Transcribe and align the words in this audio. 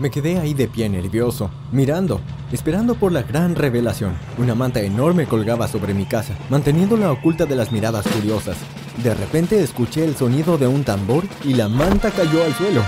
Me 0.00 0.10
quedé 0.10 0.38
ahí 0.38 0.54
de 0.54 0.66
pie 0.66 0.88
nervioso, 0.88 1.50
mirando, 1.72 2.22
esperando 2.52 2.94
por 2.94 3.12
la 3.12 3.22
gran 3.22 3.54
revelación. 3.54 4.16
Una 4.38 4.54
manta 4.54 4.80
enorme 4.80 5.26
colgaba 5.26 5.68
sobre 5.68 5.92
mi 5.92 6.06
casa, 6.06 6.34
manteniéndola 6.48 7.12
oculta 7.12 7.44
de 7.44 7.54
las 7.54 7.70
miradas 7.70 8.06
curiosas. 8.06 8.56
De 9.04 9.12
repente 9.12 9.62
escuché 9.62 10.06
el 10.06 10.16
sonido 10.16 10.56
de 10.56 10.66
un 10.66 10.84
tambor 10.84 11.24
y 11.44 11.52
la 11.52 11.68
manta 11.68 12.10
cayó 12.10 12.42
al 12.42 12.54
suelo. 12.54 12.82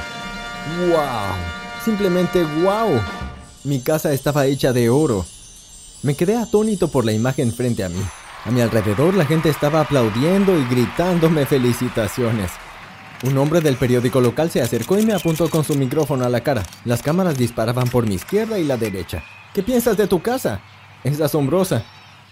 ¡Wow! 0.88 1.36
Simplemente 1.84 2.44
wow. 2.44 2.98
Mi 3.64 3.80
casa 3.80 4.14
estaba 4.14 4.46
hecha 4.46 4.72
de 4.72 4.88
oro. 4.88 5.26
Me 6.02 6.14
quedé 6.14 6.38
atónito 6.38 6.88
por 6.88 7.04
la 7.04 7.12
imagen 7.12 7.52
frente 7.52 7.84
a 7.84 7.90
mí. 7.90 8.00
A 8.46 8.50
mi 8.50 8.62
alrededor 8.62 9.12
la 9.12 9.26
gente 9.26 9.50
estaba 9.50 9.82
aplaudiendo 9.82 10.58
y 10.58 10.64
gritándome 10.64 11.44
felicitaciones. 11.44 12.50
Un 13.22 13.38
hombre 13.38 13.60
del 13.60 13.76
periódico 13.76 14.20
local 14.20 14.50
se 14.50 14.60
acercó 14.60 14.98
y 14.98 15.06
me 15.06 15.12
apuntó 15.12 15.48
con 15.48 15.62
su 15.62 15.76
micrófono 15.76 16.24
a 16.24 16.28
la 16.28 16.40
cara. 16.40 16.64
Las 16.84 17.02
cámaras 17.02 17.38
disparaban 17.38 17.88
por 17.88 18.06
mi 18.06 18.16
izquierda 18.16 18.58
y 18.58 18.64
la 18.64 18.76
derecha. 18.76 19.22
¿Qué 19.54 19.62
piensas 19.62 19.96
de 19.96 20.08
tu 20.08 20.20
casa? 20.20 20.60
Es 21.04 21.20
asombrosa. 21.20 21.84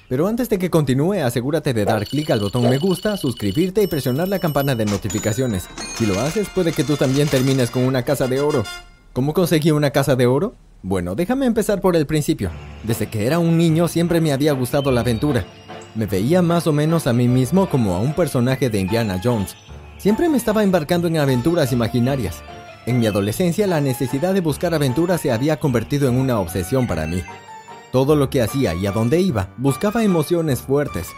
Pero 0.08 0.26
antes 0.26 0.48
de 0.48 0.58
que 0.58 0.68
continúe, 0.68 1.22
asegúrate 1.24 1.72
de 1.72 1.84
dar 1.84 2.04
clic 2.04 2.30
al 2.30 2.40
botón 2.40 2.68
me 2.68 2.78
gusta, 2.78 3.16
suscribirte 3.16 3.80
y 3.80 3.86
presionar 3.86 4.26
la 4.26 4.40
campana 4.40 4.74
de 4.74 4.84
notificaciones. 4.84 5.68
Si 5.94 6.06
lo 6.06 6.18
haces, 6.18 6.48
puede 6.48 6.72
que 6.72 6.82
tú 6.82 6.96
también 6.96 7.28
termines 7.28 7.70
con 7.70 7.84
una 7.84 8.02
casa 8.02 8.26
de 8.26 8.40
oro. 8.40 8.64
¿Cómo 9.12 9.32
conseguí 9.32 9.70
una 9.70 9.90
casa 9.90 10.16
de 10.16 10.26
oro? 10.26 10.56
Bueno, 10.82 11.14
déjame 11.14 11.46
empezar 11.46 11.80
por 11.80 11.94
el 11.94 12.06
principio. 12.06 12.50
Desde 12.82 13.08
que 13.08 13.26
era 13.26 13.38
un 13.38 13.56
niño 13.56 13.86
siempre 13.86 14.20
me 14.20 14.32
había 14.32 14.52
gustado 14.54 14.90
la 14.90 15.02
aventura. 15.02 15.44
Me 15.94 16.06
veía 16.06 16.42
más 16.42 16.66
o 16.66 16.72
menos 16.72 17.06
a 17.06 17.12
mí 17.12 17.28
mismo 17.28 17.68
como 17.68 17.94
a 17.94 18.00
un 18.00 18.14
personaje 18.14 18.70
de 18.70 18.80
Indiana 18.80 19.20
Jones. 19.22 19.54
Siempre 20.00 20.30
me 20.30 20.38
estaba 20.38 20.62
embarcando 20.62 21.08
en 21.08 21.18
aventuras 21.18 21.72
imaginarias. 21.72 22.42
En 22.86 22.98
mi 22.98 23.06
adolescencia 23.06 23.66
la 23.66 23.82
necesidad 23.82 24.32
de 24.32 24.40
buscar 24.40 24.72
aventuras 24.72 25.20
se 25.20 25.30
había 25.30 25.60
convertido 25.60 26.08
en 26.08 26.16
una 26.16 26.40
obsesión 26.40 26.86
para 26.86 27.06
mí. 27.06 27.22
Todo 27.92 28.16
lo 28.16 28.30
que 28.30 28.40
hacía 28.40 28.72
y 28.72 28.86
a 28.86 28.92
dónde 28.92 29.20
iba 29.20 29.50
buscaba 29.58 30.02
emociones 30.02 30.60
fuertes. 30.62 31.08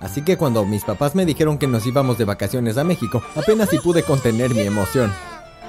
Así 0.00 0.22
que 0.22 0.36
cuando 0.36 0.66
mis 0.66 0.82
papás 0.82 1.14
me 1.14 1.24
dijeron 1.24 1.58
que 1.58 1.68
nos 1.68 1.86
íbamos 1.86 2.18
de 2.18 2.24
vacaciones 2.24 2.76
a 2.76 2.82
México, 2.82 3.22
apenas 3.36 3.68
si 3.68 3.78
pude 3.78 4.02
contener 4.02 4.52
mi 4.52 4.62
emoción. 4.62 5.12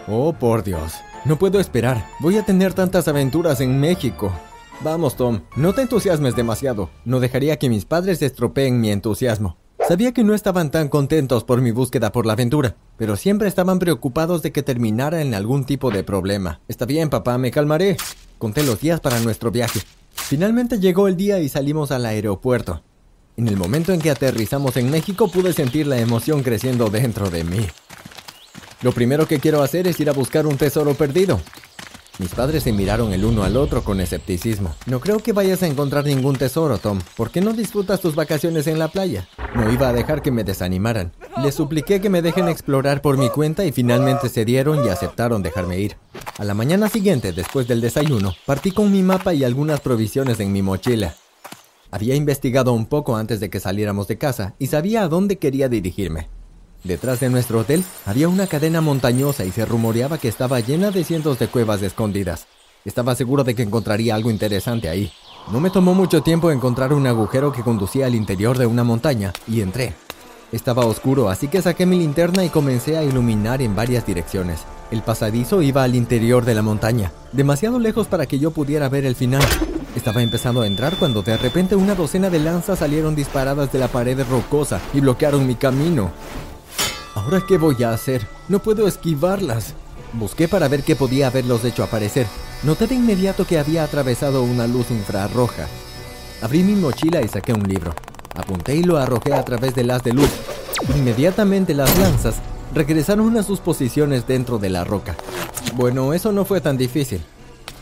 Oh, 0.08 0.34
por 0.34 0.64
Dios. 0.64 0.94
No 1.24 1.38
puedo 1.38 1.60
esperar. 1.60 2.08
Voy 2.20 2.40
a 2.40 2.46
tener 2.46 2.74
tantas 2.74 3.08
aventuras 3.08 3.62
en 3.62 3.80
México. 3.80 4.34
Vamos, 4.82 5.16
Tom, 5.16 5.42
no 5.56 5.74
te 5.74 5.84
entusiasmes 5.84 6.36
demasiado. 6.36 6.90
No 7.06 7.20
dejaría 7.20 7.60
que 7.60 7.70
mis 7.70 7.86
padres 7.86 8.24
estropeen 8.24 8.82
mi 8.82 8.90
entusiasmo. 8.90 9.56
Sabía 9.88 10.14
que 10.14 10.24
no 10.24 10.34
estaban 10.34 10.72
tan 10.72 10.90
contentos 10.90 11.44
por 11.44 11.62
mi 11.62 11.70
búsqueda 11.70 12.12
por 12.12 12.26
la 12.26 12.34
aventura, 12.34 12.76
pero 12.98 13.16
siempre 13.16 13.48
estaban 13.48 13.78
preocupados 13.78 14.42
de 14.42 14.52
que 14.52 14.64
terminara 14.64 15.22
en 15.22 15.36
algún 15.36 15.64
tipo 15.64 15.92
de 15.92 16.04
problema. 16.04 16.60
Está 16.68 16.86
bien, 16.86 17.12
papá, 17.12 17.38
me 17.38 17.52
calmaré. 17.52 17.96
Conté 18.40 18.64
los 18.64 18.80
días 18.80 19.00
para 19.00 19.20
nuestro 19.20 19.52
viaje. 19.52 19.82
Finalmente 20.16 20.80
llegó 20.80 21.08
el 21.08 21.16
día 21.16 21.38
y 21.38 21.50
salimos 21.50 21.92
al 21.92 22.08
aeropuerto. 22.08 22.82
En 23.38 23.48
el 23.48 23.58
momento 23.58 23.94
en 23.94 24.02
que 24.02 24.10
aterrizamos 24.10 24.76
en 24.78 24.90
México 24.90 25.28
pude 25.28 25.54
sentir 25.54 25.86
la 25.86 26.00
emoción 26.00 26.42
creciendo 26.42 26.90
dentro 26.90 27.30
de 27.30 27.44
mí. 27.44 27.68
Lo 28.82 28.92
primero 28.92 29.28
que 29.28 29.40
quiero 29.40 29.62
hacer 29.62 29.88
es 29.88 30.00
ir 30.00 30.10
a 30.10 30.14
buscar 30.14 30.48
un 30.48 30.58
tesoro 30.58 30.96
perdido. 30.96 31.40
Mis 32.18 32.34
padres 32.34 32.64
se 32.64 32.72
miraron 32.72 33.14
el 33.14 33.26
uno 33.26 33.44
al 33.44 33.58
otro 33.58 33.84
con 33.84 34.00
escepticismo. 34.00 34.74
No 34.86 35.00
creo 35.02 35.20
que 35.20 35.34
vayas 35.34 35.62
a 35.64 35.68
encontrar 35.68 36.06
ningún 36.06 36.38
tesoro, 36.38 36.78
Tom. 36.78 37.02
¿Por 37.18 37.30
qué 37.30 37.42
no 37.42 37.52
disfrutas 37.52 38.00
tus 38.00 38.16
vacaciones 38.16 38.68
en 38.68 38.80
la 38.80 38.88
playa? 38.88 39.28
No 39.56 39.72
iba 39.72 39.88
a 39.88 39.94
dejar 39.94 40.22
que 40.22 40.32
me 40.32 40.44
desanimaran. 40.44 41.14
Les 41.42 41.56
supliqué 41.56 42.02
que 42.02 42.10
me 42.10 42.22
dejen 42.22 42.50
explorar 42.50 43.02
por 43.02 43.18
mi 43.18 43.30
cuenta 43.30 43.64
y 43.64 43.72
finalmente 43.72 44.28
cedieron 44.28 44.86
y 44.86 44.90
aceptaron 44.90 45.42
dejarme 45.42 45.80
ir. 45.80 45.96
A 46.38 46.44
la 46.44 46.54
mañana 46.54 46.90
siguiente, 46.90 47.32
después 47.32 47.66
del 47.66 47.80
desayuno, 47.80 48.34
partí 48.46 48.72
con 48.72 48.92
mi 48.92 49.02
mapa 49.02 49.34
y 49.34 49.46
algunas 49.46 49.80
provisiones 49.80 50.42
en 50.42 50.52
mi 50.52 50.62
mochila. 50.62 51.16
Había 51.90 52.16
investigado 52.16 52.74
un 52.74 52.86
poco 52.86 53.16
antes 53.16 53.40
de 53.40 53.50
que 53.50 53.62
saliéramos 53.62 54.10
de 54.10 54.18
casa 54.18 54.56
y 54.60 54.68
sabía 54.68 55.04
a 55.04 55.08
dónde 55.08 55.38
quería 55.38 55.70
dirigirme. 55.70 56.28
Detrás 56.84 57.22
de 57.22 57.30
nuestro 57.30 57.60
hotel 57.60 57.86
había 58.06 58.28
una 58.28 58.48
cadena 58.48 58.82
montañosa 58.82 59.46
y 59.46 59.52
se 59.52 59.66
rumoreaba 59.66 60.18
que 60.18 60.28
estaba 60.28 60.60
llena 60.60 60.92
de 60.92 61.06
cientos 61.06 61.40
de 61.40 61.48
cuevas 61.48 61.82
escondidas. 61.82 62.48
Estaba 62.84 63.16
seguro 63.16 63.46
de 63.46 63.56
que 63.56 63.64
encontraría 63.64 64.16
algo 64.16 64.30
interesante 64.30 64.90
ahí. 64.90 65.12
No 65.52 65.60
me 65.60 65.70
tomó 65.70 65.94
mucho 65.94 66.24
tiempo 66.24 66.50
encontrar 66.50 66.92
un 66.92 67.06
agujero 67.06 67.52
que 67.52 67.62
conducía 67.62 68.08
al 68.08 68.16
interior 68.16 68.58
de 68.58 68.66
una 68.66 68.84
montaña 68.84 69.32
y 69.48 69.62
entré. 69.62 69.94
Estaba 70.52 70.86
oscuro, 70.86 71.30
así 71.30 71.50
que 71.50 71.62
saqué 71.62 71.86
mi 71.86 72.00
linterna 72.00 72.44
y 72.44 72.50
comencé 72.50 72.98
a 72.98 73.04
iluminar 73.04 73.62
en 73.62 73.76
varias 73.76 74.08
direcciones. 74.08 74.62
El 74.90 75.04
pasadizo 75.04 75.62
iba 75.62 75.84
al 75.84 75.94
interior 75.94 76.46
de 76.46 76.56
la 76.56 76.64
montaña, 76.64 77.12
demasiado 77.32 77.78
lejos 77.78 78.08
para 78.08 78.26
que 78.26 78.40
yo 78.40 78.50
pudiera 78.50 78.90
ver 78.90 79.06
el 79.06 79.16
final. 79.16 79.44
Estaba 79.96 80.24
empezando 80.24 80.64
a 80.64 80.68
entrar 80.68 80.96
cuando 80.98 81.22
de 81.22 81.38
repente 81.38 81.76
una 81.76 81.94
docena 81.94 82.32
de 82.32 82.40
lanzas 82.40 82.80
salieron 82.80 83.14
disparadas 83.16 83.72
de 83.72 83.80
la 83.80 83.88
pared 83.88 84.20
rocosa 84.28 84.82
y 84.96 85.00
bloquearon 85.00 85.46
mi 85.46 85.56
camino. 85.56 86.10
¿Ahora 87.14 87.44
qué 87.48 87.60
voy 87.60 87.84
a 87.84 87.92
hacer? 87.92 88.28
No 88.50 88.60
puedo 88.60 88.88
esquivarlas. 88.88 89.76
Busqué 90.14 90.48
para 90.48 90.68
ver 90.70 90.84
qué 90.84 90.96
podía 90.96 91.28
haberlos 91.28 91.64
hecho 91.66 91.84
aparecer. 91.84 92.26
Noté 92.66 92.88
de 92.88 92.96
inmediato 92.96 93.46
que 93.46 93.60
había 93.60 93.84
atravesado 93.84 94.42
una 94.42 94.66
luz 94.66 94.90
infrarroja. 94.90 95.68
Abrí 96.42 96.64
mi 96.64 96.74
mochila 96.74 97.22
y 97.22 97.28
saqué 97.28 97.54
un 97.54 97.62
libro. 97.62 97.94
Apunté 98.36 98.76
y 98.76 98.82
lo 98.82 98.98
arrojé 98.98 99.36
a 99.36 99.46
través 99.46 99.76
del 99.76 99.92
haz 99.92 100.02
de 100.02 100.14
luz. 100.14 100.30
Inmediatamente 100.96 101.76
las 101.76 101.96
lanzas 102.00 102.38
regresaron 102.74 103.38
a 103.38 103.44
sus 103.44 103.60
posiciones 103.60 104.26
dentro 104.26 104.58
de 104.58 104.72
la 104.72 104.84
roca. 104.84 105.16
Bueno, 105.76 106.12
eso 106.12 106.32
no 106.32 106.44
fue 106.44 106.60
tan 106.60 106.76
difícil. 106.76 107.22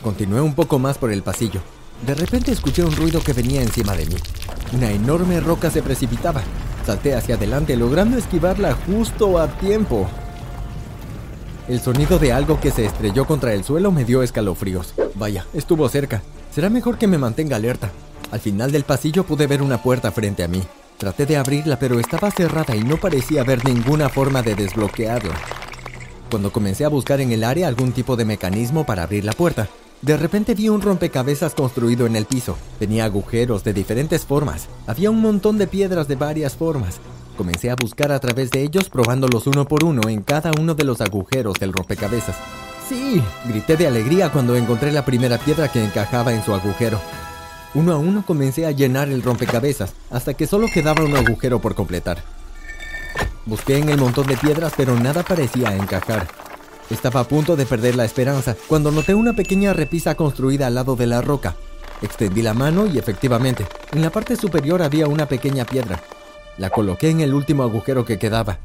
Continué 0.02 0.42
un 0.42 0.54
poco 0.54 0.78
más 0.78 0.98
por 0.98 1.10
el 1.10 1.22
pasillo. 1.22 1.62
De 2.06 2.14
repente 2.14 2.52
escuché 2.52 2.84
un 2.84 2.94
ruido 2.94 3.22
que 3.22 3.32
venía 3.32 3.62
encima 3.62 3.94
de 3.96 4.04
mí. 4.04 4.16
Una 4.74 4.90
enorme 4.90 5.40
roca 5.40 5.70
se 5.70 5.80
precipitaba. 5.80 6.42
Salté 6.84 7.14
hacia 7.14 7.36
adelante 7.36 7.74
logrando 7.74 8.18
esquivarla 8.18 8.76
justo 8.86 9.38
a 9.38 9.48
tiempo. 9.48 10.06
El 11.66 11.80
sonido 11.80 12.18
de 12.18 12.30
algo 12.30 12.60
que 12.60 12.70
se 12.70 12.84
estrelló 12.84 13.26
contra 13.26 13.54
el 13.54 13.64
suelo 13.64 13.90
me 13.90 14.04
dio 14.04 14.22
escalofríos. 14.22 14.92
Vaya, 15.14 15.46
estuvo 15.54 15.88
cerca. 15.88 16.22
Será 16.54 16.68
mejor 16.68 16.98
que 16.98 17.06
me 17.06 17.16
mantenga 17.16 17.56
alerta. 17.56 17.90
Al 18.30 18.40
final 18.40 18.70
del 18.70 18.84
pasillo 18.84 19.24
pude 19.24 19.46
ver 19.46 19.62
una 19.62 19.82
puerta 19.82 20.12
frente 20.12 20.44
a 20.44 20.48
mí. 20.48 20.62
Traté 20.98 21.24
de 21.24 21.38
abrirla, 21.38 21.78
pero 21.78 21.98
estaba 21.98 22.30
cerrada 22.30 22.76
y 22.76 22.84
no 22.84 22.98
parecía 22.98 23.40
haber 23.40 23.64
ninguna 23.64 24.10
forma 24.10 24.42
de 24.42 24.54
desbloquearla. 24.54 25.34
Cuando 26.30 26.52
comencé 26.52 26.84
a 26.84 26.90
buscar 26.90 27.22
en 27.22 27.32
el 27.32 27.42
área 27.42 27.66
algún 27.66 27.92
tipo 27.92 28.14
de 28.14 28.26
mecanismo 28.26 28.84
para 28.84 29.04
abrir 29.04 29.24
la 29.24 29.32
puerta, 29.32 29.66
de 30.02 30.18
repente 30.18 30.54
vi 30.54 30.68
un 30.68 30.82
rompecabezas 30.82 31.54
construido 31.54 32.04
en 32.04 32.14
el 32.14 32.26
piso. 32.26 32.58
Tenía 32.78 33.06
agujeros 33.06 33.64
de 33.64 33.72
diferentes 33.72 34.26
formas. 34.26 34.68
Había 34.86 35.10
un 35.10 35.22
montón 35.22 35.56
de 35.56 35.66
piedras 35.66 36.08
de 36.08 36.16
varias 36.16 36.56
formas. 36.56 37.00
Comencé 37.36 37.70
a 37.70 37.74
buscar 37.74 38.12
a 38.12 38.20
través 38.20 38.50
de 38.52 38.62
ellos 38.62 38.88
probándolos 38.88 39.48
uno 39.48 39.66
por 39.66 39.84
uno 39.84 40.08
en 40.08 40.22
cada 40.22 40.52
uno 40.58 40.74
de 40.74 40.84
los 40.84 41.00
agujeros 41.00 41.58
del 41.58 41.72
rompecabezas. 41.72 42.36
¡Sí! 42.88 43.20
Grité 43.48 43.76
de 43.76 43.88
alegría 43.88 44.30
cuando 44.30 44.54
encontré 44.54 44.92
la 44.92 45.04
primera 45.04 45.38
piedra 45.38 45.68
que 45.68 45.84
encajaba 45.84 46.32
en 46.32 46.44
su 46.44 46.54
agujero. 46.54 47.00
Uno 47.74 47.92
a 47.92 47.96
uno 47.96 48.24
comencé 48.24 48.66
a 48.66 48.70
llenar 48.70 49.08
el 49.08 49.22
rompecabezas 49.22 49.94
hasta 50.10 50.34
que 50.34 50.46
solo 50.46 50.68
quedaba 50.72 51.02
un 51.02 51.16
agujero 51.16 51.60
por 51.60 51.74
completar. 51.74 52.22
Busqué 53.46 53.78
en 53.78 53.88
el 53.88 53.98
montón 53.98 54.28
de 54.28 54.36
piedras 54.36 54.72
pero 54.76 54.94
nada 54.94 55.24
parecía 55.24 55.74
encajar. 55.74 56.28
Estaba 56.88 57.20
a 57.20 57.24
punto 57.24 57.56
de 57.56 57.66
perder 57.66 57.96
la 57.96 58.04
esperanza 58.04 58.54
cuando 58.68 58.92
noté 58.92 59.14
una 59.14 59.32
pequeña 59.32 59.72
repisa 59.72 60.14
construida 60.14 60.68
al 60.68 60.74
lado 60.74 60.94
de 60.94 61.08
la 61.08 61.20
roca. 61.20 61.56
Extendí 62.00 62.42
la 62.42 62.54
mano 62.54 62.86
y 62.86 62.98
efectivamente, 62.98 63.66
en 63.92 64.02
la 64.02 64.10
parte 64.10 64.36
superior 64.36 64.82
había 64.82 65.08
una 65.08 65.26
pequeña 65.26 65.64
piedra. 65.64 66.00
La 66.58 66.70
coloqué 66.70 67.10
en 67.10 67.20
el 67.20 67.34
último 67.34 67.62
agujero 67.62 68.04
que 68.04 68.18
quedaba. 68.18 68.58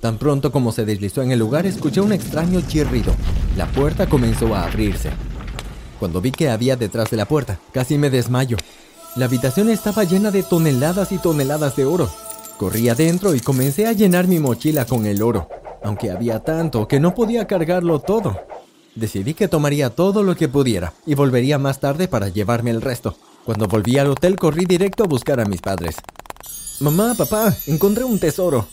Tan 0.00 0.18
pronto 0.18 0.52
como 0.52 0.72
se 0.72 0.84
deslizó 0.84 1.22
en 1.22 1.32
el 1.32 1.38
lugar, 1.38 1.66
escuché 1.66 2.00
un 2.00 2.12
extraño 2.12 2.60
chirrido. 2.60 3.14
La 3.56 3.66
puerta 3.66 4.06
comenzó 4.08 4.54
a 4.54 4.64
abrirse. 4.64 5.10
Cuando 5.98 6.20
vi 6.20 6.32
que 6.32 6.50
había 6.50 6.76
detrás 6.76 7.10
de 7.10 7.16
la 7.16 7.26
puerta, 7.26 7.58
casi 7.72 7.98
me 7.98 8.10
desmayo. 8.10 8.56
La 9.16 9.26
habitación 9.26 9.70
estaba 9.70 10.04
llena 10.04 10.30
de 10.30 10.42
toneladas 10.42 11.12
y 11.12 11.18
toneladas 11.18 11.76
de 11.76 11.84
oro. 11.84 12.10
Corrí 12.56 12.88
adentro 12.88 13.34
y 13.34 13.40
comencé 13.40 13.86
a 13.86 13.92
llenar 13.92 14.26
mi 14.26 14.38
mochila 14.38 14.84
con 14.84 15.06
el 15.06 15.22
oro 15.22 15.48
aunque 15.82 16.10
había 16.10 16.40
tanto 16.40 16.88
que 16.88 17.00
no 17.00 17.14
podía 17.14 17.46
cargarlo 17.46 17.98
todo. 18.00 18.40
Decidí 18.94 19.34
que 19.34 19.48
tomaría 19.48 19.90
todo 19.90 20.22
lo 20.22 20.36
que 20.36 20.48
pudiera 20.48 20.92
y 21.06 21.14
volvería 21.14 21.58
más 21.58 21.80
tarde 21.80 22.08
para 22.08 22.28
llevarme 22.28 22.70
el 22.70 22.82
resto. 22.82 23.16
Cuando 23.44 23.66
volví 23.66 23.98
al 23.98 24.08
hotel 24.08 24.36
corrí 24.36 24.66
directo 24.66 25.04
a 25.04 25.08
buscar 25.08 25.40
a 25.40 25.44
mis 25.44 25.60
padres. 25.60 25.96
Mamá, 26.82 27.14
papá, 27.14 27.54
encontré 27.68 28.02
un 28.02 28.18
tesoro. 28.18 28.66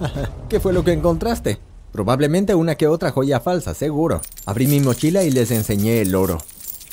¿Qué 0.48 0.58
fue 0.58 0.72
lo 0.72 0.82
que 0.84 0.92
encontraste? 0.92 1.58
Probablemente 1.92 2.54
una 2.54 2.76
que 2.76 2.86
otra 2.86 3.10
joya 3.10 3.40
falsa, 3.40 3.74
seguro. 3.74 4.22
Abrí 4.46 4.66
mi 4.66 4.80
mochila 4.80 5.22
y 5.22 5.30
les 5.30 5.50
enseñé 5.50 6.00
el 6.00 6.14
oro. 6.14 6.38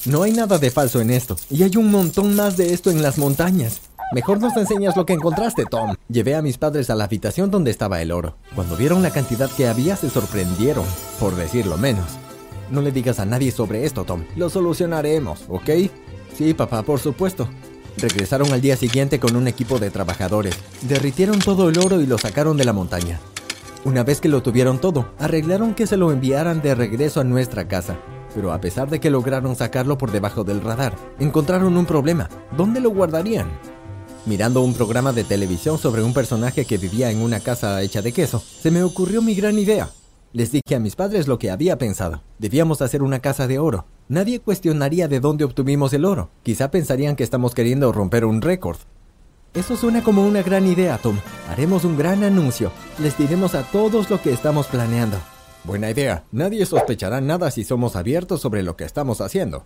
No 0.04 0.24
hay 0.24 0.34
nada 0.34 0.58
de 0.58 0.70
falso 0.70 1.00
en 1.00 1.12
esto, 1.12 1.38
y 1.50 1.64
hay 1.64 1.78
un 1.78 1.90
montón 1.90 2.36
más 2.36 2.58
de 2.58 2.74
esto 2.74 2.92
en 2.92 3.02
las 3.02 3.18
montañas. 3.18 3.80
Mejor 4.12 4.42
nos 4.42 4.58
enseñas 4.58 4.98
lo 4.98 5.06
que 5.06 5.14
encontraste, 5.14 5.64
Tom. 5.64 5.96
Llevé 6.10 6.36
a 6.36 6.42
mis 6.42 6.58
padres 6.58 6.90
a 6.90 6.96
la 6.96 7.06
habitación 7.06 7.50
donde 7.52 7.72
estaba 7.72 8.02
el 8.02 8.12
oro. 8.12 8.36
Cuando 8.54 8.76
vieron 8.76 9.02
la 9.02 9.12
cantidad 9.12 9.50
que 9.50 9.70
había, 9.70 9.96
se 9.96 10.10
sorprendieron, 10.10 10.84
por 11.22 11.38
decirlo 11.38 11.78
menos. 11.78 12.18
No 12.70 12.82
le 12.82 12.92
digas 12.92 13.20
a 13.20 13.26
nadie 13.26 13.52
sobre 13.52 13.86
esto, 13.86 14.04
Tom. 14.04 14.26
Lo 14.36 14.50
solucionaremos, 14.50 15.40
¿ok? 15.48 15.70
Sí, 16.38 16.54
papá, 16.54 16.84
por 16.84 17.00
supuesto. 17.00 17.48
Regresaron 18.02 18.54
al 18.54 18.62
día 18.62 18.78
siguiente 18.78 19.20
con 19.20 19.36
un 19.36 19.50
equipo 19.50 19.78
de 19.78 19.90
trabajadores. 19.90 20.56
Derritieron 20.84 21.40
todo 21.40 21.68
el 21.68 21.78
oro 21.80 22.00
y 22.00 22.06
lo 22.06 22.18
sacaron 22.18 22.56
de 22.56 22.64
la 22.64 22.72
montaña. 22.72 23.20
Una 23.84 24.04
vez 24.04 24.22
que 24.22 24.30
lo 24.30 24.42
tuvieron 24.42 24.80
todo, 24.80 25.14
arreglaron 25.20 25.74
que 25.74 25.86
se 25.86 25.98
lo 25.98 26.12
enviaran 26.12 26.62
de 26.62 26.76
regreso 26.76 27.20
a 27.20 27.26
nuestra 27.26 27.68
casa. 27.68 27.98
Pero 28.34 28.54
a 28.54 28.62
pesar 28.62 28.90
de 28.90 29.02
que 29.02 29.10
lograron 29.10 29.56
sacarlo 29.56 29.98
por 29.98 30.12
debajo 30.12 30.46
del 30.46 30.62
radar, 30.62 30.96
encontraron 31.20 31.76
un 31.76 31.86
problema. 31.86 32.30
¿Dónde 32.56 32.80
lo 32.80 32.90
guardarían? 32.92 33.50
Mirando 34.26 34.62
un 34.62 34.74
programa 34.74 35.12
de 35.12 35.26
televisión 35.26 35.78
sobre 35.78 36.02
un 36.02 36.14
personaje 36.14 36.64
que 36.64 36.78
vivía 36.78 37.12
en 37.12 37.22
una 37.22 37.42
casa 37.42 37.82
hecha 37.82 38.02
de 38.02 38.14
queso, 38.14 38.42
se 38.62 38.72
me 38.72 38.84
ocurrió 38.84 39.22
mi 39.22 39.36
gran 39.36 39.58
idea. 39.58 39.90
Les 40.32 40.52
dije 40.52 40.76
a 40.76 40.80
mis 40.80 40.96
padres 40.96 41.28
lo 41.28 41.40
que 41.40 41.50
había 41.50 41.80
pensado. 41.80 42.22
Debíamos 42.38 42.84
hacer 42.84 43.02
una 43.02 43.20
casa 43.20 43.48
de 43.48 43.58
oro. 43.58 43.86
Nadie 44.10 44.40
cuestionaría 44.40 45.08
de 45.08 45.20
dónde 45.20 45.44
obtuvimos 45.44 45.92
el 45.94 46.06
oro. 46.06 46.30
Quizá 46.44 46.70
pensarían 46.70 47.16
que 47.16 47.24
estamos 47.24 47.56
queriendo 47.56 47.92
romper 47.92 48.26
un 48.26 48.42
récord. 48.42 48.78
Eso 49.56 49.76
suena 49.76 50.04
como 50.04 50.28
una 50.28 50.44
gran 50.44 50.68
idea, 50.68 51.00
Tom. 51.00 51.18
Haremos 51.50 51.84
un 51.84 51.98
gran 51.98 52.24
anuncio. 52.24 52.72
Les 53.00 53.18
diremos 53.18 53.56
a 53.56 53.64
todos 53.64 54.12
lo 54.12 54.22
que 54.22 54.32
estamos 54.32 54.68
planeando. 54.68 55.18
Buena 55.64 55.90
idea. 55.90 56.24
Nadie 56.32 56.64
sospechará 56.68 57.22
nada 57.22 57.50
si 57.50 57.64
somos 57.64 57.96
abiertos 57.96 58.40
sobre 58.40 58.62
lo 58.62 58.78
que 58.78 58.84
estamos 58.84 59.22
haciendo. 59.22 59.66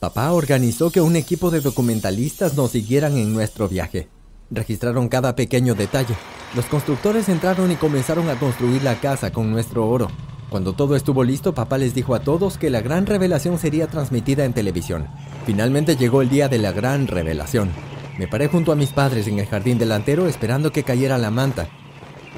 Papá 0.00 0.32
organizó 0.32 0.90
que 0.90 1.00
un 1.00 1.14
equipo 1.14 1.52
de 1.52 1.60
documentalistas 1.60 2.56
nos 2.56 2.72
siguieran 2.72 3.16
en 3.16 3.32
nuestro 3.32 3.68
viaje. 3.68 4.08
Registraron 4.50 5.08
cada 5.08 5.36
pequeño 5.36 5.76
detalle. 5.76 6.16
Los 6.54 6.66
constructores 6.66 7.28
entraron 7.28 7.72
y 7.72 7.76
comenzaron 7.76 8.28
a 8.28 8.38
construir 8.38 8.82
la 8.82 9.00
casa 9.00 9.32
con 9.32 9.50
nuestro 9.50 9.88
oro. 9.88 10.08
Cuando 10.50 10.72
todo 10.72 10.94
estuvo 10.94 11.24
listo, 11.24 11.52
papá 11.54 11.78
les 11.78 11.94
dijo 11.94 12.14
a 12.14 12.20
todos 12.20 12.58
que 12.58 12.70
la 12.70 12.80
gran 12.80 13.06
revelación 13.06 13.58
sería 13.58 13.88
transmitida 13.88 14.44
en 14.44 14.52
televisión. 14.52 15.08
Finalmente 15.46 15.96
llegó 15.96 16.22
el 16.22 16.28
día 16.28 16.48
de 16.48 16.58
la 16.58 16.70
gran 16.70 17.08
revelación. 17.08 17.70
Me 18.18 18.28
paré 18.28 18.46
junto 18.46 18.70
a 18.70 18.76
mis 18.76 18.90
padres 18.90 19.26
en 19.26 19.40
el 19.40 19.46
jardín 19.46 19.78
delantero 19.78 20.28
esperando 20.28 20.70
que 20.70 20.84
cayera 20.84 21.18
la 21.18 21.32
manta. 21.32 21.66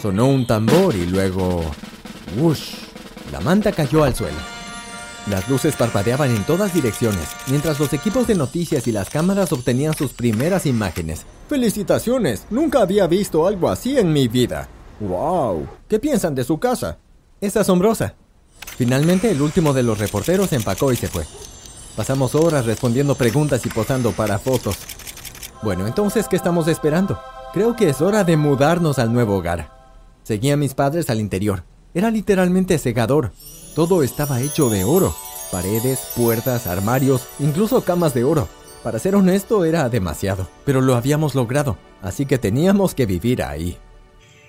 Sonó 0.00 0.26
un 0.26 0.46
tambor 0.46 0.94
y 0.94 1.06
luego... 1.06 1.62
¡Wush! 2.38 2.76
La 3.30 3.40
manta 3.40 3.72
cayó 3.72 4.02
al 4.02 4.14
suelo. 4.14 4.55
Las 5.28 5.48
luces 5.48 5.74
parpadeaban 5.74 6.30
en 6.30 6.44
todas 6.44 6.72
direcciones, 6.72 7.28
mientras 7.48 7.80
los 7.80 7.92
equipos 7.92 8.28
de 8.28 8.36
noticias 8.36 8.86
y 8.86 8.92
las 8.92 9.10
cámaras 9.10 9.52
obtenían 9.52 9.94
sus 9.94 10.12
primeras 10.12 10.66
imágenes. 10.66 11.26
¡Felicitaciones! 11.48 12.46
Nunca 12.48 12.80
había 12.80 13.08
visto 13.08 13.46
algo 13.46 13.68
así 13.68 13.98
en 13.98 14.12
mi 14.12 14.28
vida. 14.28 14.68
¡Wow! 15.00 15.66
¿Qué 15.88 15.98
piensan 15.98 16.36
de 16.36 16.44
su 16.44 16.58
casa? 16.58 16.98
Es 17.40 17.56
asombrosa. 17.56 18.14
Finalmente, 18.76 19.30
el 19.30 19.42
último 19.42 19.72
de 19.72 19.82
los 19.82 19.98
reporteros 19.98 20.52
empacó 20.52 20.92
y 20.92 20.96
se 20.96 21.08
fue. 21.08 21.24
Pasamos 21.96 22.34
horas 22.36 22.64
respondiendo 22.64 23.16
preguntas 23.16 23.66
y 23.66 23.68
posando 23.68 24.12
para 24.12 24.38
fotos. 24.38 24.76
Bueno, 25.62 25.88
entonces, 25.88 26.28
¿qué 26.28 26.36
estamos 26.36 26.68
esperando? 26.68 27.18
Creo 27.52 27.74
que 27.74 27.88
es 27.88 28.00
hora 28.00 28.22
de 28.22 28.36
mudarnos 28.36 28.98
al 29.00 29.12
nuevo 29.12 29.36
hogar. 29.36 29.72
Seguí 30.22 30.50
a 30.50 30.56
mis 30.56 30.74
padres 30.74 31.10
al 31.10 31.20
interior. 31.20 31.64
Era 31.96 32.10
literalmente 32.10 32.76
cegador. 32.76 33.32
Todo 33.74 34.02
estaba 34.02 34.42
hecho 34.42 34.68
de 34.68 34.84
oro. 34.84 35.16
Paredes, 35.50 35.98
puertas, 36.14 36.66
armarios, 36.66 37.26
incluso 37.38 37.84
camas 37.84 38.12
de 38.12 38.22
oro. 38.22 38.48
Para 38.82 38.98
ser 38.98 39.16
honesto 39.16 39.64
era 39.64 39.88
demasiado, 39.88 40.46
pero 40.66 40.82
lo 40.82 40.94
habíamos 40.94 41.34
logrado, 41.34 41.78
así 42.02 42.26
que 42.26 42.36
teníamos 42.36 42.94
que 42.94 43.06
vivir 43.06 43.42
ahí. 43.42 43.78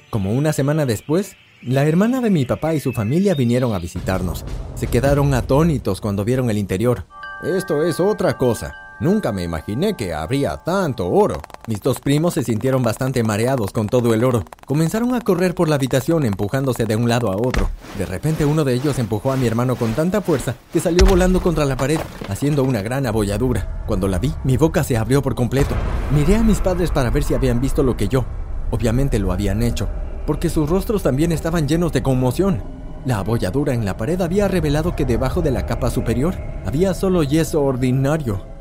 Como 0.10 0.34
una 0.34 0.52
semana 0.52 0.86
después, 0.86 1.38
la 1.62 1.86
hermana 1.86 2.20
de 2.20 2.32
mi 2.32 2.44
papá 2.44 2.74
y 2.74 2.82
su 2.82 2.92
familia 2.92 3.34
vinieron 3.34 3.74
a 3.74 3.80
visitarnos. 3.80 4.44
Se 4.76 4.88
quedaron 4.88 5.34
atónitos 5.34 6.02
cuando 6.02 6.26
vieron 6.26 6.50
el 6.50 6.58
interior. 6.58 7.06
Esto 7.44 7.82
es 7.82 8.02
otra 8.02 8.38
cosa. 8.38 8.87
Nunca 9.00 9.32
me 9.32 9.44
imaginé 9.44 9.94
que 9.94 10.16
habría 10.16 10.58
tanto 10.58 11.08
oro. 11.08 11.40
Mis 11.68 11.82
dos 11.82 12.00
primos 12.00 12.34
se 12.34 12.42
sintieron 12.42 12.82
bastante 12.82 13.22
mareados 13.22 13.72
con 13.72 13.88
todo 13.88 14.16
el 14.16 14.24
oro. 14.24 14.44
Comenzaron 14.66 15.14
a 15.14 15.22
correr 15.22 15.54
por 15.54 15.70
la 15.70 15.76
habitación 15.76 16.26
empujándose 16.26 16.86
de 16.86 16.96
un 16.96 17.08
lado 17.08 17.32
a 17.32 17.36
otro. 17.36 17.70
De 18.00 18.08
repente 18.08 18.44
uno 18.44 18.64
de 18.64 18.74
ellos 18.74 18.98
empujó 18.98 19.32
a 19.32 19.36
mi 19.36 19.46
hermano 19.46 19.76
con 19.76 19.94
tanta 19.94 20.22
fuerza 20.22 20.56
que 20.74 20.80
salió 20.80 21.06
volando 21.06 21.42
contra 21.42 21.64
la 21.66 21.78
pared, 21.78 22.00
haciendo 22.28 22.64
una 22.64 22.82
gran 22.82 23.06
abolladura. 23.06 23.84
Cuando 23.86 24.08
la 24.08 24.18
vi, 24.18 24.34
mi 24.44 24.58
boca 24.58 24.84
se 24.84 24.98
abrió 24.98 25.22
por 25.22 25.36
completo. 25.36 25.76
Miré 26.16 26.38
a 26.38 26.44
mis 26.44 26.60
padres 26.60 26.90
para 26.90 27.12
ver 27.12 27.24
si 27.24 27.36
habían 27.36 27.62
visto 27.62 27.84
lo 27.84 27.96
que 27.96 28.08
yo. 28.08 28.26
Obviamente 28.72 29.20
lo 29.20 29.32
habían 29.32 29.62
hecho, 29.62 29.88
porque 30.26 30.50
sus 30.50 30.68
rostros 30.68 31.04
también 31.04 31.32
estaban 31.32 31.68
llenos 31.68 31.94
de 31.94 32.02
conmoción. 32.02 32.64
La 33.06 33.20
abolladura 33.20 33.76
en 33.76 33.86
la 33.86 33.96
pared 33.96 34.20
había 34.22 34.48
revelado 34.48 34.96
que 34.96 35.06
debajo 35.06 35.44
de 35.44 35.52
la 35.52 35.68
capa 35.68 35.92
superior 35.92 36.34
había 36.66 36.96
solo 36.96 37.22
yeso 37.22 37.62
ordinario. 37.64 38.57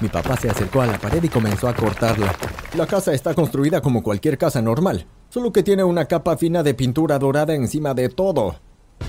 Mi 0.00 0.08
papá 0.08 0.36
se 0.36 0.48
acercó 0.48 0.80
a 0.80 0.86
la 0.86 0.98
pared 0.98 1.22
y 1.22 1.28
comenzó 1.28 1.68
a 1.68 1.74
cortarla. 1.74 2.34
La 2.74 2.86
casa 2.86 3.12
está 3.12 3.34
construida 3.34 3.82
como 3.82 4.02
cualquier 4.02 4.38
casa 4.38 4.62
normal, 4.62 5.06
solo 5.28 5.52
que 5.52 5.62
tiene 5.62 5.84
una 5.84 6.06
capa 6.06 6.38
fina 6.38 6.62
de 6.62 6.72
pintura 6.72 7.18
dorada 7.18 7.54
encima 7.54 7.92
de 7.92 8.08
todo. 8.08 8.56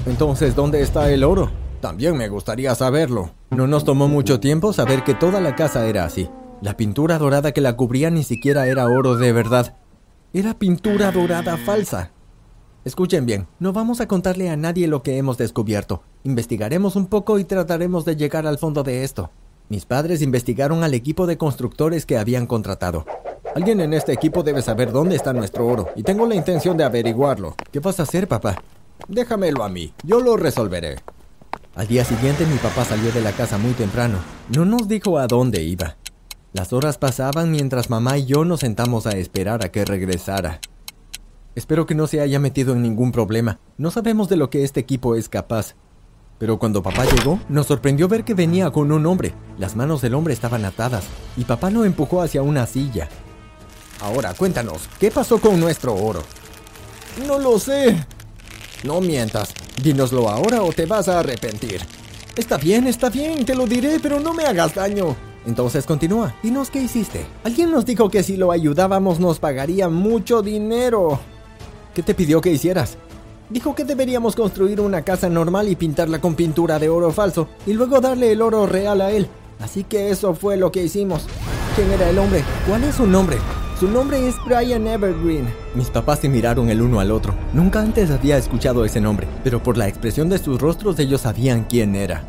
Entonces, 0.06 0.56
¿dónde 0.56 0.82
está 0.82 1.10
el 1.10 1.24
oro? 1.24 1.50
También 1.80 2.18
me 2.18 2.28
gustaría 2.28 2.76
saberlo. 2.76 3.32
No 3.52 3.68
nos 3.68 3.86
tomó 3.86 4.08
mucho 4.08 4.40
tiempo 4.40 4.74
saber 4.74 5.04
que 5.04 5.16
toda 5.16 5.40
la 5.40 5.56
casa 5.56 5.88
era 5.88 6.04
así. 6.04 6.30
La 6.62 6.76
pintura 6.76 7.18
dorada 7.18 7.54
que 7.54 7.62
la 7.62 7.76
cubría 7.78 8.10
ni 8.10 8.24
siquiera 8.24 8.68
era 8.68 8.86
oro 8.86 9.16
de 9.16 9.32
verdad. 9.32 9.78
Era 10.34 10.54
pintura 10.60 11.12
dorada 11.12 11.58
falsa. 11.58 12.12
Escuchen 12.84 13.26
bien, 13.26 13.48
no 13.60 13.74
vamos 13.74 14.02
a 14.02 14.08
contarle 14.08 14.50
a 14.50 14.58
nadie 14.58 14.88
lo 14.88 15.04
que 15.04 15.18
hemos 15.18 15.38
descubierto. 15.38 16.04
Investigaremos 16.24 16.96
un 16.96 17.08
poco 17.08 17.40
y 17.40 17.46
trataremos 17.46 18.06
de 18.06 18.16
llegar 18.16 18.46
al 18.46 18.58
fondo 18.58 18.84
de 18.84 19.04
esto. 19.04 19.32
Mis 19.72 19.86
padres 19.86 20.22
investigaron 20.22 20.84
al 20.84 20.94
equipo 20.94 21.28
de 21.28 21.38
constructores 21.38 22.06
que 22.06 22.18
habían 22.18 22.46
contratado. 22.46 23.06
Alguien 23.56 23.80
en 23.80 23.94
este 23.94 24.12
equipo 24.12 24.44
debe 24.44 24.62
saber 24.62 24.92
dónde 24.92 25.16
está 25.16 25.32
nuestro 25.32 25.66
oro, 25.66 25.88
y 25.96 26.04
tengo 26.04 26.26
la 26.26 26.36
intención 26.36 26.76
de 26.76 26.84
averiguarlo. 26.84 27.56
¿Qué 27.72 27.80
vas 27.80 28.02
a 28.02 28.04
hacer, 28.04 28.28
papá? 28.28 28.62
Déjamelo 29.08 29.64
a 29.64 29.70
mí, 29.70 29.94
yo 30.04 30.20
lo 30.20 30.36
resolveré. 30.36 30.98
Al 31.74 31.88
día 31.88 32.04
siguiente 32.04 32.46
mi 32.46 32.58
papá 32.58 32.84
salió 32.84 33.14
de 33.14 33.22
la 33.22 33.32
casa 33.32 33.58
muy 33.58 33.72
temprano. 33.72 34.18
No 34.50 34.66
nos 34.66 34.90
dijo 34.90 35.18
a 35.18 35.28
dónde 35.28 35.64
iba. 35.64 35.96
Las 36.52 36.74
horas 36.74 36.98
pasaban 36.98 37.50
mientras 37.50 37.90
mamá 37.90 38.18
y 38.18 38.26
yo 38.26 38.44
nos 38.44 38.60
sentamos 38.60 39.08
a 39.08 39.12
esperar 39.12 39.64
a 39.64 39.72
que 39.72 39.86
regresara. 39.86 40.60
Espero 41.56 41.86
que 41.86 41.96
no 41.96 42.08
se 42.08 42.20
haya 42.20 42.40
metido 42.40 42.74
en 42.74 42.82
ningún 42.82 43.14
problema. 43.14 43.62
No 43.78 43.90
sabemos 43.90 44.28
de 44.28 44.36
lo 44.36 44.50
que 44.50 44.66
este 44.66 44.82
equipo 44.82 45.16
es 45.16 45.30
capaz. 45.30 45.76
Pero 46.42 46.58
cuando 46.58 46.82
papá 46.82 47.06
llegó, 47.06 47.40
nos 47.50 47.68
sorprendió 47.68 48.08
ver 48.08 48.24
que 48.24 48.34
venía 48.34 48.72
con 48.72 48.92
un 48.92 49.06
hombre. 49.06 49.32
Las 49.60 49.76
manos 49.76 50.02
del 50.02 50.16
hombre 50.16 50.34
estaban 50.34 50.66
atadas 50.66 51.04
y 51.38 51.44
papá 51.44 51.70
lo 51.70 51.86
empujó 51.86 52.20
hacia 52.20 52.42
una 52.42 52.66
silla. 52.66 53.08
Ahora 54.02 54.34
cuéntanos, 54.34 54.90
¿qué 55.00 55.12
pasó 55.12 55.40
con 55.40 55.60
nuestro 55.60 55.94
oro? 55.94 56.24
No 57.28 57.38
lo 57.38 57.60
sé. 57.60 57.96
No 58.84 59.02
mientas. 59.02 59.54
Dínoslo 59.84 60.28
ahora 60.30 60.64
o 60.64 60.74
te 60.74 60.88
vas 60.88 61.08
a 61.10 61.20
arrepentir. 61.20 61.80
Está 62.36 62.58
bien, 62.58 62.88
está 62.88 63.12
bien, 63.12 63.46
te 63.46 63.54
lo 63.54 63.68
diré, 63.68 64.00
pero 64.00 64.20
no 64.20 64.34
me 64.34 64.46
hagas 64.46 64.74
daño. 64.74 65.16
Entonces 65.46 65.86
continúa. 65.86 66.34
Dinos 66.42 66.72
qué 66.72 66.82
hiciste. 66.82 67.24
Alguien 67.44 67.70
nos 67.70 67.86
dijo 67.86 68.10
que 68.10 68.24
si 68.24 68.36
lo 68.36 68.52
ayudábamos 68.52 69.20
nos 69.20 69.38
pagaría 69.38 69.90
mucho 69.90 70.42
dinero. 70.42 71.20
¿Qué 71.94 72.02
te 72.02 72.16
pidió 72.16 72.42
que 72.42 72.50
hicieras? 72.50 72.98
Dijo 73.52 73.76
que 73.76 73.84
deberíamos 73.84 74.34
construir 74.34 74.80
una 74.80 75.02
casa 75.02 75.28
normal 75.28 75.68
y 75.68 75.76
pintarla 75.76 76.22
con 76.22 76.36
pintura 76.36 76.80
de 76.80 76.88
oro 76.88 77.12
falso 77.12 77.50
y 77.68 77.74
luego 77.74 78.00
darle 78.00 78.32
el 78.32 78.42
oro 78.42 78.66
real 78.66 79.02
a 79.02 79.12
él. 79.12 79.28
Así 79.60 79.84
que 79.84 80.10
eso 80.10 80.34
fue 80.34 80.56
lo 80.56 80.72
que 80.72 80.84
hicimos. 80.84 81.26
¿Quién 81.76 81.92
era 81.92 82.10
el 82.10 82.18
hombre? 82.18 82.46
¿Cuál 82.66 82.86
es 82.86 82.96
su 82.96 83.06
nombre? 83.06 83.38
Su 83.78 83.90
nombre 83.90 84.26
es 84.26 84.36
Brian 84.46 84.88
Evergreen. 84.88 85.54
Mis 85.76 85.90
papás 85.90 86.20
se 86.20 86.30
miraron 86.30 86.70
el 86.70 86.82
uno 86.82 87.02
al 87.02 87.12
otro. 87.12 87.36
Nunca 87.52 87.82
antes 87.82 88.10
había 88.10 88.38
escuchado 88.38 88.86
ese 88.86 89.02
nombre, 89.02 89.28
pero 89.44 89.62
por 89.62 89.76
la 89.76 89.90
expresión 89.90 90.30
de 90.30 90.38
sus 90.38 90.62
rostros 90.62 90.98
ellos 91.00 91.22
sabían 91.22 91.66
quién 91.66 91.96
era. 91.96 92.24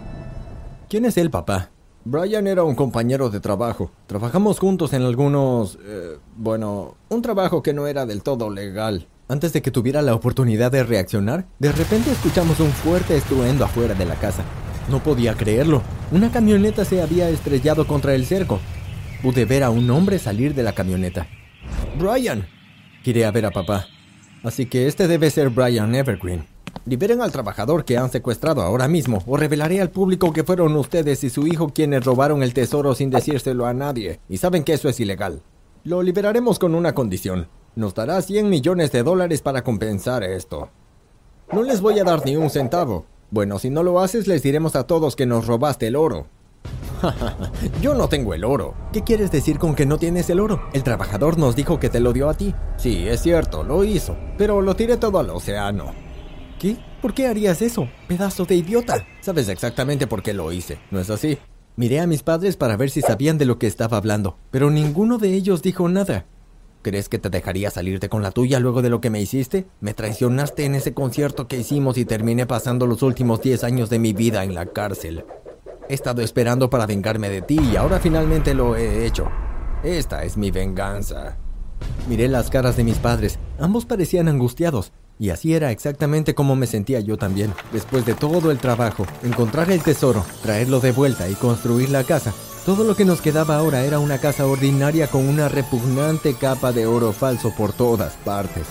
¿Quién 0.89 1.05
es 1.05 1.17
él, 1.19 1.31
papá? 1.31 1.71
Brian 2.05 2.49
era 2.49 2.65
un 2.65 2.75
compañero 2.75 3.31
de 3.31 3.39
trabajo. 3.39 3.93
Trabajamos 4.09 4.59
juntos 4.59 4.93
en 4.93 5.03
algunos... 5.03 5.79
Eh, 5.85 6.19
bueno, 6.37 6.97
un 7.11 7.23
trabajo 7.23 7.63
que 7.63 7.73
no 7.73 7.87
era 7.87 8.07
del 8.07 8.25
todo 8.25 8.51
legal. 8.51 9.07
Antes 9.33 9.55
de 9.55 9.63
que 9.63 9.71
tuviera 9.71 10.03
la 10.03 10.15
oportunidad 10.15 10.71
de 10.71 10.85
reaccionar, 10.85 11.47
de 11.59 11.73
repente 11.73 12.11
escuchamos 12.11 12.61
un 12.61 12.71
fuerte 12.71 13.17
estruendo 13.17 13.65
afuera 13.65 13.95
de 13.95 14.05
la 14.05 14.17
casa. 14.17 14.45
No 14.91 15.03
podía 15.03 15.33
creerlo. 15.33 15.81
Una 16.11 16.31
camioneta 16.31 16.85
se 16.85 17.01
había 17.01 17.31
estrellado 17.31 17.87
contra 17.87 18.15
el 18.15 18.27
cerco. 18.27 18.61
Pude 19.23 19.47
ver 19.47 19.63
a 19.63 19.71
un 19.71 19.91
hombre 19.91 20.19
salir 20.19 20.55
de 20.55 20.63
la 20.63 20.75
camioneta. 20.75 21.27
Brian. 21.99 22.47
Quería 23.03 23.31
ver 23.31 23.47
a 23.47 23.51
papá. 23.51 23.87
Así 24.43 24.67
que 24.67 24.87
este 24.87 25.09
debe 25.09 25.31
ser 25.31 25.49
Brian 25.49 25.95
Evergreen. 25.95 26.45
Liberen 26.85 27.23
al 27.23 27.33
trabajador 27.33 27.87
que 27.87 27.97
han 27.97 28.11
secuestrado 28.11 28.61
ahora 28.61 28.87
mismo, 28.87 29.23
o 29.27 29.39
revelaré 29.39 29.81
al 29.81 29.89
público 29.89 30.35
que 30.35 30.45
fueron 30.45 30.77
ustedes 30.77 31.25
y 31.25 31.31
su 31.31 31.47
hijo 31.47 31.71
quienes 31.71 32.05
robaron 32.05 32.43
el 32.43 32.53
tesoro 32.53 32.95
sin 32.95 33.09
decírselo 33.09 33.65
a 33.65 33.73
nadie, 33.73 34.21
y 34.29 34.37
saben 34.37 34.63
que 34.63 34.75
eso 34.75 34.91
es 34.91 35.01
ilegal. 35.01 35.41
Lo 35.85 36.03
liberaremos 36.03 36.59
con 36.59 36.75
una 36.75 36.95
condición. 36.95 37.49
Nos 37.75 37.95
dará 37.95 38.21
100 38.21 38.51
millones 38.51 38.93
de 38.93 39.03
dólares 39.03 39.41
para 39.41 39.65
compensar 39.65 40.23
esto. 40.25 40.69
No 41.51 41.63
les 41.63 41.81
voy 41.81 41.99
a 41.99 42.05
dar 42.05 42.25
ni 42.27 42.37
un 42.37 42.51
centavo. 42.51 43.07
Bueno, 43.31 43.59
si 43.59 43.71
no 43.71 43.83
lo 43.83 44.01
haces, 44.01 44.27
les 44.27 44.43
diremos 44.43 44.77
a 44.77 44.87
todos 44.87 45.17
que 45.17 45.25
nos 45.25 45.47
robaste 45.47 45.87
el 45.87 45.97
oro. 45.97 46.27
Yo 47.81 47.95
no 47.95 48.09
tengo 48.09 48.35
el 48.35 48.45
oro. 48.45 48.75
¿Qué 48.93 49.03
quieres 49.03 49.31
decir 49.31 49.59
con 49.59 49.75
que 49.75 49.87
no 49.87 49.97
tienes 49.97 50.29
el 50.29 50.41
oro? 50.41 50.63
El 50.75 50.83
trabajador 50.83 51.39
nos 51.39 51.57
dijo 51.57 51.81
que 51.81 51.89
te 51.89 51.99
lo 51.99 52.13
dio 52.13 52.29
a 52.29 52.35
ti. 52.35 52.55
Sí, 52.77 53.09
es 53.09 53.23
cierto, 53.23 53.63
lo 53.63 53.85
hizo, 53.85 54.19
pero 54.37 54.61
lo 54.61 54.77
tiré 54.77 54.99
todo 54.99 55.19
al 55.19 55.31
océano. 55.31 55.95
¿Qué? 56.59 56.77
¿Por 57.01 57.15
qué 57.15 57.27
harías 57.27 57.63
eso? 57.63 57.89
Pedazo 58.07 58.45
de 58.45 58.57
idiota. 58.57 59.07
Sabes 59.23 59.49
exactamente 59.49 60.07
por 60.07 60.23
qué 60.23 60.35
lo 60.35 60.53
hice, 60.53 60.79
¿no 60.91 61.01
es 61.01 61.09
así? 61.09 61.39
Miré 61.75 62.01
a 62.01 62.07
mis 62.07 62.23
padres 62.23 62.59
para 62.59 62.77
ver 62.77 62.91
si 62.91 63.01
sabían 63.01 63.39
de 63.39 63.47
lo 63.47 63.59
que 63.59 63.67
estaba 63.67 63.97
hablando, 63.97 64.37
pero 64.51 64.71
ninguno 64.71 65.17
de 65.17 65.33
ellos 65.33 65.63
dijo 65.63 65.89
nada. 65.89 66.27
¿Crees 66.83 67.09
que 67.09 67.21
te 67.21 67.31
dejaría 67.31 67.71
salirte 67.71 68.09
con 68.09 68.25
la 68.25 68.33
tuya 68.33 68.59
luego 68.59 68.83
de 68.83 68.91
lo 68.91 69.01
que 69.01 69.09
me 69.09 69.21
hiciste? 69.21 69.67
Me 69.81 69.95
traicionaste 69.95 70.65
en 70.65 70.75
ese 70.75 70.93
concierto 70.93 71.47
que 71.47 71.57
hicimos 71.57 71.97
y 71.97 72.05
terminé 72.05 72.45
pasando 72.45 72.89
los 72.89 73.05
últimos 73.05 73.41
10 73.41 73.63
años 73.63 73.89
de 73.89 74.01
mi 74.01 74.13
vida 74.13 74.43
en 74.43 74.55
la 74.55 74.67
cárcel. 74.67 75.25
He 75.89 75.95
estado 75.95 76.23
esperando 76.23 76.71
para 76.71 76.87
vengarme 76.87 77.29
de 77.29 77.41
ti 77.41 77.61
y 77.73 77.77
ahora 77.77 78.01
finalmente 78.01 78.53
lo 78.53 78.75
he 78.75 79.07
hecho. 79.07 79.29
Esta 79.85 80.25
es 80.25 80.37
mi 80.37 80.51
venganza. 80.51 81.37
Miré 82.09 82.27
las 82.27 82.51
caras 82.51 82.77
de 82.77 82.83
mis 82.83 82.99
padres. 82.99 83.39
Ambos 83.61 83.87
parecían 83.87 84.27
angustiados. 84.27 84.93
Y 85.21 85.31
así 85.31 85.55
era 85.55 85.71
exactamente 85.71 86.35
como 86.35 86.57
me 86.57 86.67
sentía 86.67 86.99
yo 86.99 87.17
también. 87.17 87.53
Después 87.73 88.05
de 88.05 88.15
todo 88.15 88.51
el 88.51 88.59
trabajo, 88.59 89.07
encontrar 89.23 89.71
el 89.71 89.85
tesoro, 89.85 90.25
traerlo 90.43 90.81
de 90.81 90.91
vuelta 90.91 91.29
y 91.29 91.35
construir 91.35 91.91
la 91.91 92.03
casa, 92.03 92.33
todo 92.65 92.85
lo 92.85 92.95
que 92.95 93.05
nos 93.05 93.21
quedaba 93.21 93.57
ahora 93.57 93.85
era 93.85 93.99
una 93.99 94.19
casa 94.19 94.47
ordinaria 94.47 95.09
con 95.09 95.29
una 95.29 95.49
repugnante 95.49 96.35
capa 96.35 96.73
de 96.73 96.87
oro 96.87 97.13
falso 97.13 97.53
por 97.55 97.73
todas 97.73 98.13
partes. 98.25 98.67